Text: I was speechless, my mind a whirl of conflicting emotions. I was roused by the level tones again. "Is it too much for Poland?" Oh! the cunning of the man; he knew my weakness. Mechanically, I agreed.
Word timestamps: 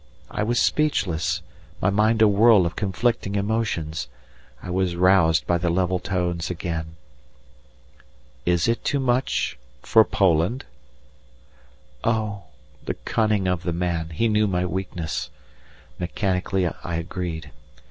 I 0.31 0.41
was 0.41 0.59
speechless, 0.59 1.43
my 1.79 1.91
mind 1.91 2.23
a 2.23 2.27
whirl 2.27 2.65
of 2.65 2.75
conflicting 2.75 3.35
emotions. 3.35 4.07
I 4.63 4.71
was 4.71 4.95
roused 4.95 5.45
by 5.45 5.59
the 5.59 5.69
level 5.69 5.99
tones 5.99 6.49
again. 6.49 6.95
"Is 8.43 8.67
it 8.67 8.83
too 8.83 8.99
much 8.99 9.59
for 9.83 10.03
Poland?" 10.03 10.65
Oh! 12.03 12.45
the 12.83 12.95
cunning 12.95 13.47
of 13.47 13.61
the 13.61 13.73
man; 13.73 14.09
he 14.09 14.27
knew 14.27 14.47
my 14.47 14.65
weakness. 14.65 15.29
Mechanically, 15.99 16.65
I 16.67 16.95
agreed. 16.95 17.51